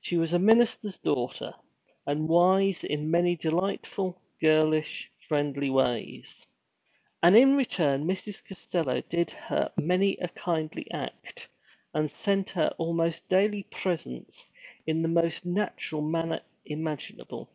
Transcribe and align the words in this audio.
She 0.00 0.16
was 0.16 0.32
a 0.32 0.38
minister's 0.38 0.96
daughter, 0.96 1.52
and 2.06 2.30
wise 2.30 2.82
in 2.82 3.10
many 3.10 3.36
delightful, 3.36 4.18
girlish, 4.40 5.12
friendly 5.28 5.68
ways. 5.68 6.46
And 7.22 7.36
in 7.36 7.56
return 7.56 8.06
Mrs. 8.06 8.42
Costello 8.42 9.02
did 9.10 9.32
her 9.32 9.70
many 9.76 10.16
a 10.16 10.28
kindly 10.30 10.90
act, 10.92 11.48
and 11.92 12.10
sent 12.10 12.48
her 12.48 12.74
almost 12.78 13.28
daily 13.28 13.64
presents 13.64 14.48
in 14.86 15.02
the 15.02 15.08
most 15.08 15.44
natural 15.44 16.00
manner 16.00 16.40
imaginable. 16.64 17.50